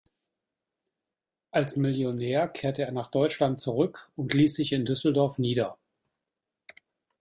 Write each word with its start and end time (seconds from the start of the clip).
Als 1.51 1.75
Millionär 1.75 2.47
kehrte 2.47 2.81
er 2.81 2.91
nach 2.91 3.09
Deutschland 3.11 3.61
zurück 3.61 4.09
und 4.15 4.33
ließ 4.33 4.55
sich 4.55 4.73
in 4.73 4.83
Düsseldorf 4.83 5.37
nieder. 5.37 5.77